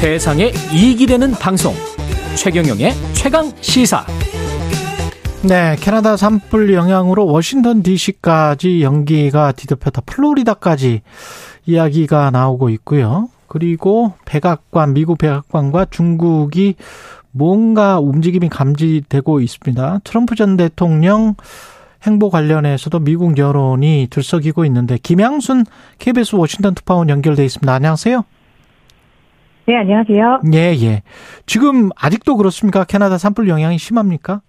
[0.00, 1.74] 세상에 이익이 되는 방송
[2.34, 4.06] 최경영의 최강 시사
[5.46, 10.00] 네, 캐나다 산불 영향으로 워싱턴 DC까지 연기가 뒤덮였다.
[10.06, 11.02] 플로리다까지
[11.66, 13.28] 이야기가 나오고 있고요.
[13.46, 16.76] 그리고 백악관, 미국 백악관과 중국이
[17.30, 20.00] 뭔가 움직임이 감지되고 있습니다.
[20.02, 21.34] 트럼프 전 대통령
[22.06, 25.66] 행보 관련해서도 미국 여론이 들썩이고 있는데 김양순
[25.98, 27.70] KBS 워싱턴 특파원 연결돼 있습니다.
[27.70, 28.24] 안녕하세요.
[29.66, 30.40] 네, 안녕하세요.
[30.52, 31.02] 예, 예.
[31.46, 32.84] 지금 아직도 그렇습니까?
[32.84, 34.40] 캐나다 산불 영향이 심합니까?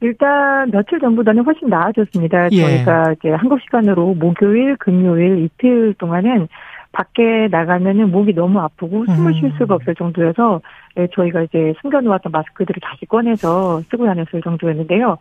[0.00, 2.48] 일단 며칠 전보다는 훨씬 나아졌습니다.
[2.52, 2.60] 예.
[2.60, 6.48] 저희가 이제 한국 시간으로 목요일, 금요일 이틀 동안은
[6.90, 9.52] 밖에 나가면은 목이 너무 아프고 숨을 쉴 음.
[9.58, 10.60] 수가 없을 정도여서
[10.98, 15.16] 예, 저희가 이제 숨겨놓았던 마스크들을 다시 꺼내서 쓰고 다녔을 정도였는데요.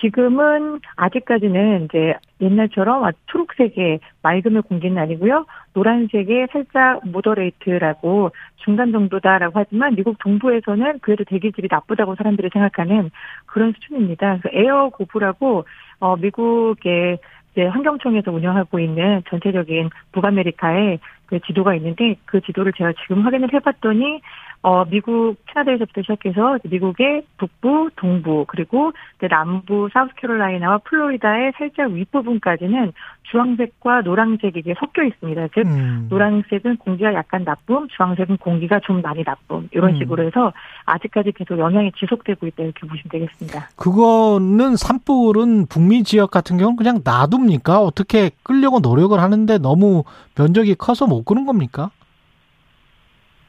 [0.00, 5.46] 지금은 아직까지는 이제 옛날처럼 아, 초록색의 맑음의 공기는 아니고요.
[5.72, 13.10] 노란색의 살짝 moderate라고 중간 정도다라고 하지만 미국 동부에서는 그래도 대기질이 나쁘다고 사람들이 생각하는
[13.46, 14.40] 그런 수준입니다.
[14.42, 15.64] 그래서 Air gov라고
[16.00, 17.18] 어 미국의
[17.52, 24.20] 이제 환경청에서 운영하고 있는 전체적인 북아메리카의 그 지도가 있는데 그 지도를 제가 지금 확인을 해봤더니
[24.62, 32.92] 어 미국 캐나다에서부터 시작해서 미국의 북부, 동부 그리고 이제 남부 사우스캐롤라이나와 플로리다의 살짝 윗부분까지는
[33.30, 35.48] 주황색과 노란색이 이게 섞여 있습니다.
[35.54, 36.06] 즉 음.
[36.08, 39.98] 노란색은 공기가 약간 나쁨, 주황색은 공기가 좀 많이 나쁨 이런 음.
[39.98, 40.52] 식으로 해서
[40.84, 43.68] 아직까지 계속 영향이 지속되고 있다 이렇게 보시면 되겠습니다.
[43.76, 47.80] 그거는 산불은 북미 지역 같은 경우는 그냥 놔둡니까?
[47.80, 50.04] 어떻게 끌려고 노력을 하는데 너무
[50.36, 51.90] 면적이 커서 못 끄는 겁니까?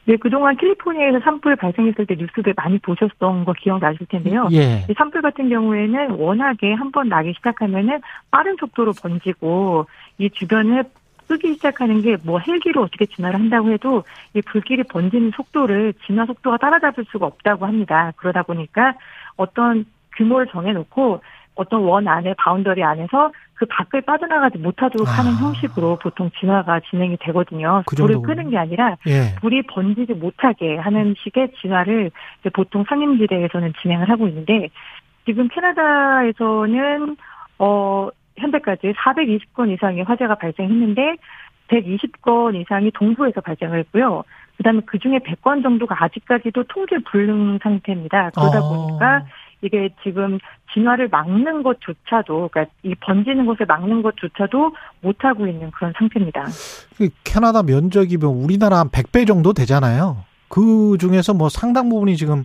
[0.04, 4.48] 네, 그동안 캘리포니아에서 산불 발생했을 때 뉴스들 많이 보셨던 거 기억나실 텐데요.
[4.52, 4.86] 예.
[4.88, 9.84] 이 산불 같은 경우에는 워낙에 한 번 나기 시작하면은 빠른 속도로 번지고
[10.16, 10.84] 이 주변을
[11.28, 14.02] 끄기 시작하는 게 뭐 헬기로 어떻게 진화를 한다고 해도
[14.32, 18.12] 이 불길이 번지는 속도를 진화 속도가 따라잡을 수가 없다고 합니다.
[18.16, 18.94] 그러다 보니까
[19.36, 19.84] 어떤
[20.16, 21.20] 규모를 정해놓고
[21.54, 25.34] 어떤 원 안에 boundary 안에서 그 밖을 빠져나가지 못하도록 하는 아.
[25.34, 27.82] 형식으로 보통 진화가 진행이 되거든요.
[27.86, 28.22] 그 불을.
[28.22, 29.34] 끄는 게 아니라 예.
[29.40, 32.12] 불이 번지지 못하게 하는 식의 진화를
[32.52, 34.68] 보통 산림지대에서는 진행을 하고 있는데
[35.26, 37.16] 지금 캐나다에서는
[37.58, 41.16] 어 현재까지 420건 이상의 화재가 발생했는데
[41.68, 44.22] 120건 이상이 동부에서 발생을 했고요.
[44.56, 48.30] 그다음에 그 중에 100건 정도가 아직까지도 통제 불능 상태입니다.
[48.30, 48.68] 그러다 어.
[48.68, 49.24] 보니까
[49.62, 50.38] 이게 지금
[50.72, 56.46] 진화를 막는 것조차도, 그러니까 이 번지는 것을 막는 것조차도 못 하고 있는 그런 상태입니다.
[56.96, 60.18] 그 캐나다 면적이 뭐 우리나라 한 100배 정도 되잖아요.
[60.48, 62.44] 그 중에서 뭐 상당 부분이 지금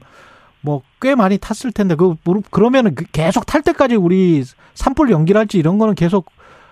[0.61, 4.41] 뭐 꽤 많이 탔을 텐데 그 뭐- 그러면은 그 계속 탈 때까지 우리
[4.73, 6.31] 산불 연기랄지 이런 거는 계속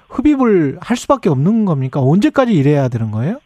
[0.09, 1.99] 흡입을 할 수밖에 없는 겁니까?
[2.01, 3.39] 언제까지 이래야 되는 거예요?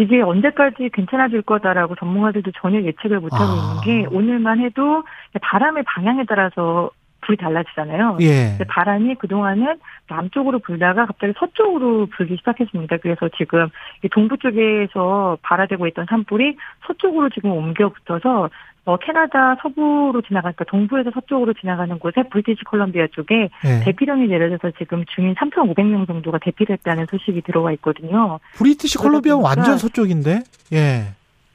[0.00, 3.80] 이게 언제까지 괜찮아질 거다라고 전문가들도 전혀 예측을 못하고 아.
[3.84, 5.04] 있는 게 오늘만 해도
[5.42, 6.90] 바람의 방향에 따라서
[7.22, 8.18] 불이 달라지잖아요.
[8.20, 8.56] 예.
[8.68, 9.76] 바람이 그동안은
[10.08, 12.96] 남쪽으로 불다가 갑자기 서쪽으로 불기 시작했습니다.
[12.98, 13.68] 그래서 지금
[14.02, 18.50] 이 동부 쪽에서 발화되고 있던 산불이 서쪽으로 지금 옮겨 붙어서
[18.86, 23.80] 어, 캐나다 서부로 지나가니까 동부에서 서쪽으로 지나가는 곳에 브리티시 콜럼비아 쪽에 예.
[23.84, 28.40] 대피령이 내려져서 지금 중인 3,500명 정도가 대피됐다는 소식이 들어와 있거든요.
[28.54, 30.40] 브리티시 보니까- 완전 서쪽인데.
[30.72, 31.02] 예.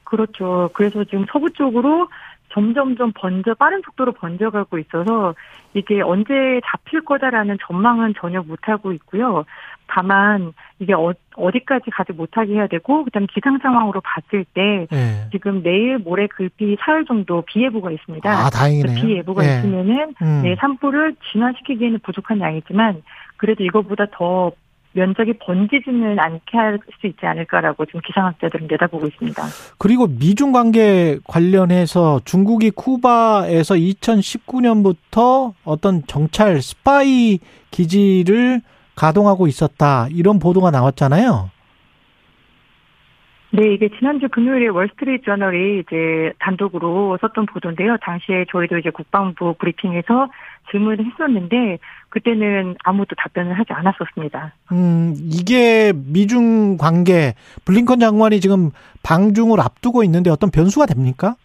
[0.04, 0.70] 그렇죠.
[0.72, 2.08] 그래서 지금 서부 쪽으로
[2.56, 5.34] 점점점 번져 빠른 속도로 번져가고 있어서
[5.74, 6.32] 이게 언제
[6.64, 9.44] 잡힐 거다라는 전망은 전혀 못 하고 있고요.
[9.86, 15.28] 다만 이게 어, 어디까지 가지 못하게 해야 되고 그다음 기상 상황으로 봤을 때 예.
[15.30, 18.28] 지금 내일 모레 글비 사흘 정도 비 예보가 있습니다.
[18.28, 18.94] 아, 다행이네요.
[18.96, 19.58] 비 예보가 예.
[19.58, 20.40] 있으면은 음.
[20.42, 23.02] 네, 산불을 진화시키기에는 부족한 양이지만
[23.36, 24.50] 그래도 이거보다 더
[24.96, 29.42] 면적이 번지지는 않게 할 수 있지 않을까라고 지금 기상학자들은 내다보고 있습니다.
[29.78, 37.38] 그리고 미중 관계 관련해서 중국이 쿠바에서 2019년부터 어떤 정찰 스파이
[37.70, 38.60] 기지를
[38.94, 40.08] 가동하고 있었다.
[40.10, 41.50] 이런 보도가 나왔잖아요.
[43.50, 47.96] 네, 이게 지난주 금요일에 월스트리트 저널이 이제 단독으로 썼던 보도인데요.
[48.02, 50.28] 당시에 저희도 이제 국방부 브리핑에서
[50.70, 51.78] 질문을 했었는데
[52.16, 54.54] 그때는 아무도 답변을 하지 않았었습니다.
[54.72, 57.34] 음, 이게 미중 관계
[57.66, 58.70] 블링컨 장관이 지금
[59.02, 61.36] 방중을 앞두고 있는데 어떤 변수가 됩니까?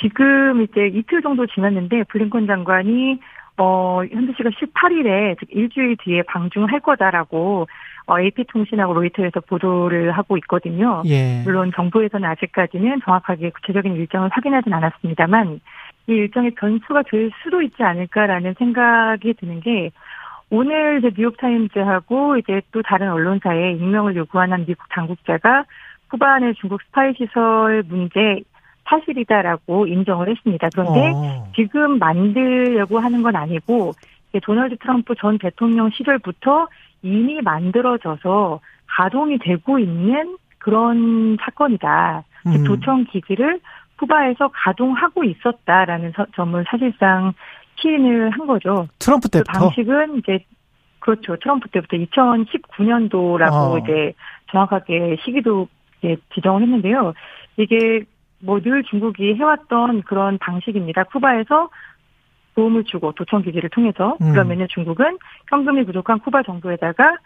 [0.00, 3.20] 지금 이제 이틀 정도 지났는데 블링컨 장관이
[3.58, 7.66] 어 현재 시간 18일에 즉 일주일 뒤에 방중할 거다라고
[8.06, 11.02] 어 AP통신하고 로이터에서 보도를 하고 있거든요.
[11.04, 11.42] 예.
[11.44, 15.60] 물론 정부에서는 아직까지는 정확하게 구체적인 일정을 확인하진 않았습니다만
[16.08, 19.90] 이 일정의 변수가 될 수도 있지 않을까라는 생각이 드는 게
[20.50, 25.64] 오늘 이제 뉴욕타임즈하고 이제 또 다른 언론사에 익명을 요구하는 미국 당국자가
[26.08, 28.42] 쿠바 내 중국 스파이 시설 문제
[28.88, 30.68] 사실이다라고 인정을 했습니다.
[30.72, 31.48] 그런데 어.
[31.56, 33.92] 지금 만들려고 하는 건 아니고
[34.42, 36.68] 도널드 트럼프 전 대통령 시절부터
[37.02, 42.22] 이미 만들어져서 가동이 되고 있는 그런 사건이다.
[42.46, 42.64] 음.
[42.64, 43.60] 도청 기지를
[43.98, 47.32] 쿠바에서 가동하고 있었다라는 점을 사실상
[47.76, 48.88] 시인을 한 거죠.
[48.98, 50.44] 트럼프 그 때부터 그 방식은 이제
[50.98, 51.36] 그렇죠.
[51.36, 53.78] 트럼프 때부터 2019년도라고 어.
[53.78, 54.12] 이제
[54.50, 57.12] 정확하게 시기도 이제 지정을 했는데요.
[57.56, 58.04] 이게
[58.40, 61.04] 뭐 늘 중국이 해왔던 그런 방식입니다.
[61.04, 61.70] 쿠바에서
[62.54, 64.32] 도움을 주고 도청 기지를 통해서 음.
[64.32, 65.18] 그러면은 중국은
[65.50, 67.16] 현금이 부족한 쿠바 정부에다가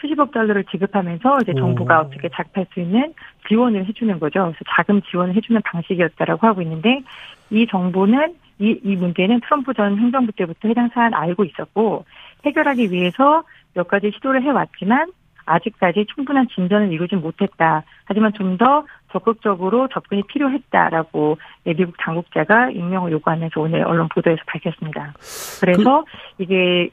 [0.00, 2.04] 수십억 달러를 지급하면서 이제 정부가 오.
[2.04, 3.14] 어떻게 작업할 수 있는
[3.48, 4.40] 지원을 해주는 거죠.
[4.40, 7.02] 그래서 자금 지원을 해주는 방식이었다라고 하고 있는데
[7.50, 12.04] 이 정부는 이, 이 문제는 트럼프 전 행정부 때부터 해당 사안 알고 있었고
[12.44, 13.42] 해결하기 위해서
[13.74, 15.10] 몇 가지 시도를 해왔지만
[15.46, 17.82] 아직까지 충분한 진전을 이루지 못했다.
[18.04, 25.14] 하지만 좀 더 적극적으로 접근이 필요했다라고 미국 당국자가 임명을 요구하면서 오늘 언론 보도에서 밝혔습니다.
[25.60, 26.42] 그래서 그...
[26.42, 26.90] 이게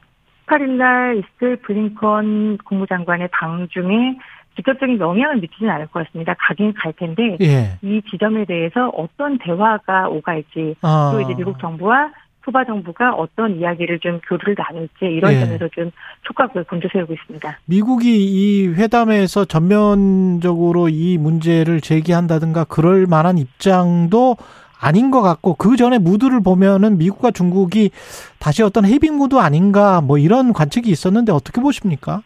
[0.48, 4.18] 18일 날 있을 블링컨 국무장관의 방중에
[4.56, 6.34] 직접적인 영향을 미치지는 않을 것 같습니다.
[6.38, 7.78] 가긴 갈 텐데 예.
[7.82, 11.10] 이 지점에 대해서 어떤 대화가 오갈지 아.
[11.12, 12.10] 또 이제 미국 정부와
[12.44, 15.40] 쿠바 정부가 어떤 이야기를 좀 교류를 나눌지 이런 예.
[15.40, 15.90] 점에서 좀
[16.22, 17.58] 촉각을 곤두세우고 있습니다.
[17.66, 24.36] 미국이 이 회담에서 전면적으로 이 문제를 제기한다든가 그럴 만한 입장도
[24.80, 27.90] 아닌 것 같고 그 전에 무드를 보면은 미국과 중국이
[28.38, 32.22] 다시 어떤 헤빙 무드 아닌가 뭐 이런 관측이 있었는데 어떻게 보십니까?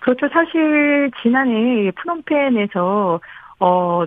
[0.00, 0.28] 그렇죠.
[0.32, 3.20] 사실 지난해 프놈펜에서
[3.60, 4.04] 어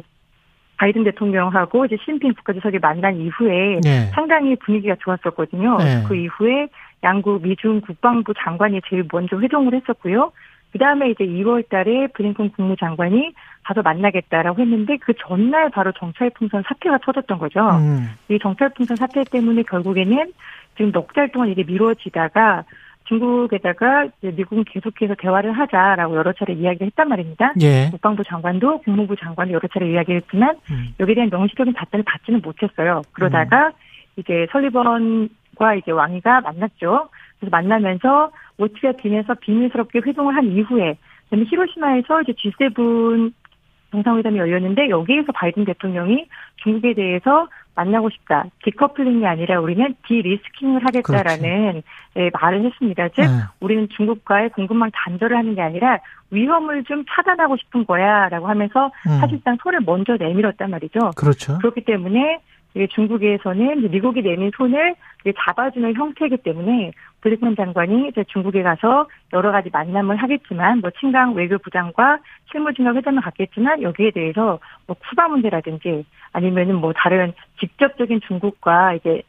[0.78, 4.10] 바이든 대통령하고 이제 시진핑 국가주석이 만난 이후에 네.
[4.14, 5.78] 상당히 분위기가 좋았었거든요.
[5.78, 6.04] 네.
[6.08, 6.68] 그 이후에
[7.04, 10.31] 양국 미중 국방부 장관이 제일 먼저 회동을 했었고요.
[10.74, 13.34] 그 다음에 이제 2월 달에 브링컨 국무장관이
[13.64, 17.62] 가서 만나겠다라고 했는데 그 전날 바로 정찰풍선 사태가 터졌던 거죠.
[17.78, 18.10] 음.
[18.28, 20.34] 이 정찰풍선 사태 때문에 결국에는
[20.75, 22.64] 지금 넉 달 동안 이게 미뤄지다가
[23.04, 27.54] 중국에다가 미국은 계속해서 대화를 하자라고 여러 차례 이야기를 했단 말입니다.
[27.62, 27.90] 예.
[27.92, 30.96] 국방부 장관도 국무부 장관도 여러 차례 이야기했지만 음.
[31.00, 33.04] 여기에 대한 명시적인 답변을 받지는 못했어요.
[33.12, 33.72] 그러다가 음.
[34.18, 37.10] 이제 설리번과 이제 왕이가 만났죠.
[37.39, 40.98] 그래서 만나면서 오치가 빈에서 비밀스럽게 회동을 한 이후에
[41.31, 43.33] 히로시마에서 이제 G7
[43.92, 46.27] 정상회담이 열렸는데 여기에서 바이든 대통령이
[46.63, 48.45] 중국에 대해서 만나고 싶다.
[48.63, 51.81] 디커플링이 아니라 우리는 디리스킹을 하겠다라는
[52.18, 53.10] 예, 말을 했습니다.
[53.10, 53.27] 즉 네.
[53.60, 56.00] 우리는 중국과의 공급망 단절을 하는 게 아니라
[56.30, 59.19] 위험을 좀 차단하고 싶은 거야라고 하면서 음.
[59.19, 61.12] 사실상 손을 먼저 내밀었단 말이죠.
[61.15, 61.57] 그렇죠.
[61.60, 62.39] 그렇기 때문에
[62.92, 64.96] 중국에서는 미국이 내민 손을
[65.46, 66.92] 잡아주는 형태이기 때문에
[67.22, 72.20] 블리컨 장관이 이제 중국에 가서 여러 가지 만남을 하겠지만 뭐 친강 외교부장과
[72.52, 79.22] 실무진과 회담을 갖겠지만 여기에 대해서 뭐 쿠바 문제라든지 아니면은 뭐 다른 직접적인 중국과 이제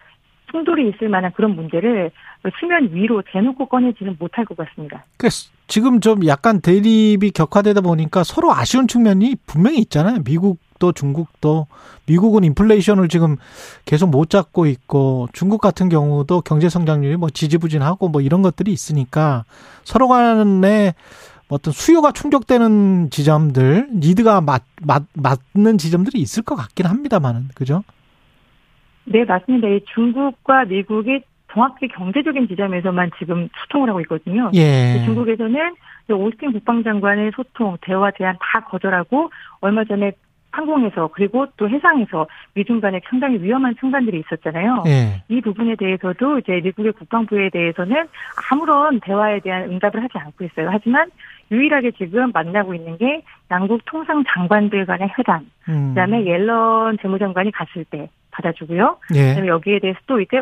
[0.51, 2.11] 충돌이 있을 만한 그런 문제를
[2.59, 5.05] 수면 위로 대놓고 꺼내지는 못할 것 같습니다.
[5.17, 5.29] 그
[5.67, 10.23] 지금 좀 약간 대립이 격화되다 보니까 서로 아쉬운 측면이 분명히 있잖아요.
[10.25, 11.67] 미국 도 중국도
[12.07, 13.37] 미국은 인플레이션을 지금
[13.85, 19.45] 계속 못 잡고 있고 중국 같은 경우도 경제 성장률이 뭐 지지부진하고 뭐 이런 것들이 있으니까
[19.85, 20.95] 서로 간에
[21.49, 27.85] 어떤 수요가 충족되는 지점들, 니드가 맞, 맞, 맞는 지점들이 있을 것 같긴 합니다만은, 그죠?
[29.05, 29.69] 네, 맞습니다.
[29.95, 31.21] 중국과 미국이
[31.53, 34.51] 정확히 경제적인 지점에서만 지금 소통을 하고 있거든요.
[34.55, 35.03] 예.
[35.05, 35.75] 중국에서는
[36.11, 40.13] 오스틴 국방장관의 소통, 대화 제안 다 거절하고 얼마 전에
[40.55, 44.85] 항공에서 그리고 또 해상에서 미중 간에 상당히 위험한 순간들이 있었잖아요.
[44.87, 45.23] 예.
[45.29, 48.07] 이 부분에 대해서도 이제 미국의 국방부에 대해서는
[48.51, 50.69] 아무런 대화에 대한 응답을 하지 않고 있어요.
[50.71, 51.11] 하지만
[51.51, 55.89] 유일하게 지금 만나고 있는 게 양국 통상 장관들 간의 회담, 음.
[55.89, 58.99] 그다음에 옐런 재무장관이 갔을 때 받아주고요.
[59.15, 59.29] 예.
[59.31, 60.41] 그다음에 여기에 대해서 또 이제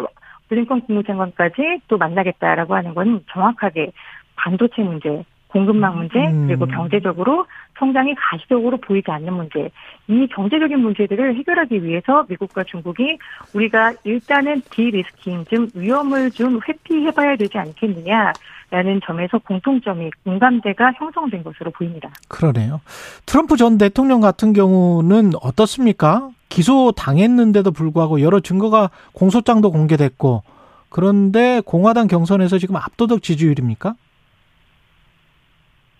[0.48, 3.92] 블링컨 국무장관까지 또 만나겠다라고 하는 건 정확하게
[4.36, 6.46] 반도체 문제, 공급망 문제, 음.
[6.46, 7.46] 그리고 경제적으로
[7.78, 9.70] 성장이 가시적으로 보이지 않는 문제.
[10.08, 13.18] 이 경제적인 문제들을 해결하기 위해서 미국과 중국이
[13.54, 18.32] 우리가 일단은 디리스킹, 즉 위험을 좀 회피해봐야 되지 않겠느냐.
[18.70, 22.08] 라는 점에서 공통점이 공감대가 형성된 것으로 보입니다.
[22.28, 22.80] 그러네요.
[23.26, 26.30] 트럼프 전 대통령 같은 경우는 어떻습니까?
[26.48, 30.42] 기소 당했는데도 불구하고 여러 증거가 공소장도 공개됐고
[30.88, 33.94] 그런데 공화당 경선에서 지금 압도적 지지율입니까?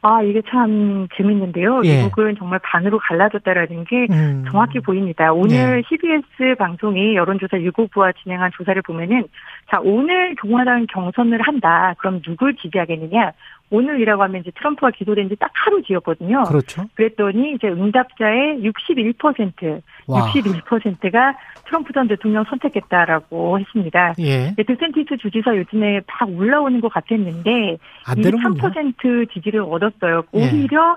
[0.04, 1.82] 아, 이게 참 재밌는데요.
[1.85, 2.02] 예.
[2.02, 4.44] 미국은 정말 반으로 갈라졌다라는 게 음.
[4.50, 5.32] 정확히 보입니다.
[5.32, 9.28] 오늘 CBS 방송이 여론조사 유고부와 진행한 조사를 보면은
[9.71, 11.94] 자 오늘共和당 경선을 한다.
[11.99, 13.32] 그럼 누굴 지지하겠느냐?
[13.72, 16.44] 오늘이라고 하면 이제 트럼프가 기소된 지 딱 하루 뒤였거든요.
[16.44, 16.84] 그렇죠.
[16.94, 20.30] 그랬더니 이제 응답자의 61%, 와.
[20.30, 21.36] 61%가
[21.66, 24.14] 트럼프 전 대통령 선택했다라고 했습니다.
[24.18, 24.54] 예.
[24.54, 28.54] 네, 디샌티스 주지사 요즘에 막 올라오는 것 같았는데 안 되는군요.
[28.60, 30.22] 23% 지지를 얻었어요.
[30.34, 30.38] 예.
[30.38, 30.96] 오히려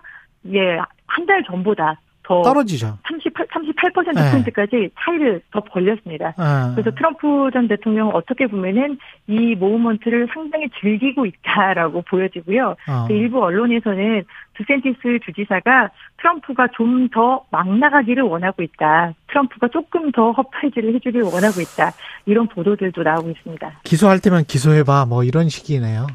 [0.53, 0.77] 예,
[1.08, 2.98] 한 달 전보다 더 떨어지죠.
[3.08, 6.34] 38, 38%포인트까지 차이를 더 벌렸습니다.
[6.38, 6.74] 아.
[6.75, 12.75] 그래서 트럼프 전 대통령은 어떻게 보면은 이 moment를 상당히 즐기고 있다라고 보여지고요.
[12.89, 13.05] 어.
[13.08, 14.24] 그 일부 언론에서는
[14.58, 19.13] 디샌티스 주지사가 트럼프가 좀 더 막 나가기를 원하고 있다.
[19.27, 21.91] 트럼프가 조금 더 허파이즈를 해주길 원하고 있다.
[22.25, 23.82] 이런 보도들도 나오고 있습니다.
[23.84, 25.05] 기소할 때면 기소해봐.
[25.05, 26.08] 뭐 이런 식이네요.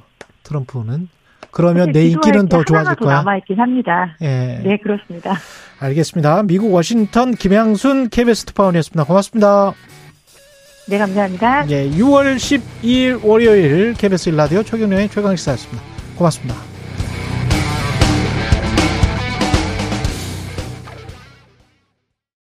[0.43, 1.09] 트럼프는.
[1.51, 3.17] 그러면 내 인기는 게더 좋아질 거야.
[3.17, 4.17] 남아 있긴 합니다.
[4.23, 4.61] 예.
[4.65, 5.35] 네, 그렇습니다.
[5.81, 6.43] 알겠습니다.
[6.45, 9.05] 미국 워싱턴 김양순 KBS 특파원이었습니다.
[9.05, 9.73] 고맙습니다.
[10.89, 11.69] 네, 감사합니다.
[11.71, 15.83] 예, 6월 12일 월요일 KBS 일라디오 최경련의 최강시사였습니다.
[16.17, 16.70] 고맙습니다.